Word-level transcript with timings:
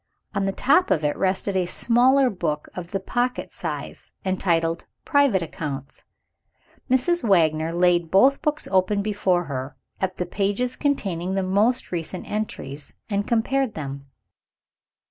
On 0.33 0.45
the 0.45 0.51
top 0.51 0.89
of 0.89 1.03
it 1.03 1.15
rested 1.15 1.55
a 1.55 1.67
smaller 1.67 2.31
book, 2.31 2.67
of 2.73 2.89
the 2.89 2.99
pocket 2.99 3.53
size, 3.53 4.09
entitled 4.25 4.85
"Private 5.05 5.43
Accounts." 5.43 6.05
Mrs. 6.89 7.23
Wagner 7.23 7.71
laid 7.71 8.09
both 8.09 8.41
books 8.41 8.67
open 8.71 9.03
before 9.03 9.43
her, 9.43 9.75
at 9.99 10.17
the 10.17 10.25
pages 10.25 10.75
containing 10.75 11.35
the 11.35 11.43
most 11.43 11.91
recent 11.91 12.25
entries, 12.27 12.95
and 13.11 13.27
compared 13.27 13.75
them. 13.75 14.07